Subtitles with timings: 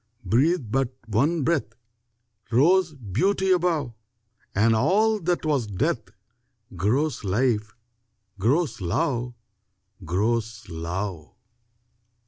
[0.25, 1.75] Breathe but one breath
[2.51, 3.93] Rose beauty above,
[4.55, 6.09] And all that was death
[6.75, 7.75] Grows life,
[8.39, 9.35] grows love,
[10.03, 11.35] Grows love!